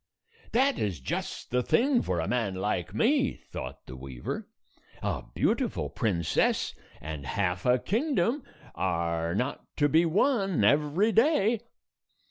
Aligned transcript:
"That 0.53 0.79
is 0.79 0.99
just 0.99 1.51
the 1.51 1.61
thing 1.61 2.01
for 2.01 2.19
a 2.19 2.27
man 2.27 2.55
like 2.55 2.91
me," 2.91 3.37
thought 3.51 3.85
the 3.85 3.95
weaver. 3.95 4.47
"A 5.03 5.21
beautiful 5.35 5.91
princess 5.91 6.73
and 6.99 7.23
half 7.23 7.67
a 7.67 7.77
kingdom 7.77 8.41
are 8.73 9.35
not 9.35 9.63
to 9.77 9.87
be 9.87 10.07
won 10.07 10.63
every 10.63 11.11
day." 11.11 11.61